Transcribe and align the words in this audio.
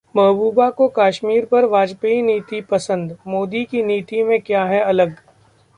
महबूबा 0.15 0.69
को 0.69 0.87
कश्मीर 0.89 1.45
पर 1.45 1.65
वाजपेयी 1.65 2.21
नीति 2.21 2.61
पसंद, 2.61 3.17
मोदी 3.27 3.63
की 3.65 3.83
नीति 3.83 4.23
में 4.23 4.39
क्या 4.41 4.63
है 4.65 4.81
अलग 4.81 5.15